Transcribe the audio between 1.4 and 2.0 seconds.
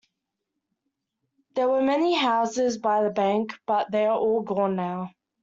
There were